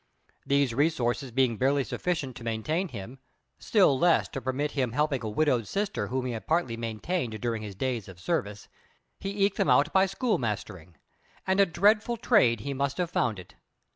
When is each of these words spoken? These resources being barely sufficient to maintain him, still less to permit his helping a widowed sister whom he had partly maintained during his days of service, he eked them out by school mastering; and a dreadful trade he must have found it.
These 0.47 0.73
resources 0.73 1.29
being 1.29 1.57
barely 1.57 1.83
sufficient 1.83 2.35
to 2.37 2.43
maintain 2.43 2.87
him, 2.87 3.19
still 3.59 3.99
less 3.99 4.27
to 4.29 4.41
permit 4.41 4.71
his 4.71 4.91
helping 4.93 5.23
a 5.23 5.29
widowed 5.29 5.67
sister 5.67 6.07
whom 6.07 6.25
he 6.25 6.31
had 6.31 6.47
partly 6.47 6.75
maintained 6.75 7.39
during 7.39 7.61
his 7.61 7.75
days 7.75 8.07
of 8.07 8.19
service, 8.19 8.67
he 9.19 9.45
eked 9.45 9.57
them 9.57 9.69
out 9.69 9.93
by 9.93 10.07
school 10.07 10.39
mastering; 10.39 10.97
and 11.45 11.59
a 11.59 11.67
dreadful 11.67 12.17
trade 12.17 12.61
he 12.61 12.73
must 12.73 12.97
have 12.97 13.11
found 13.11 13.37
it. 13.37 13.53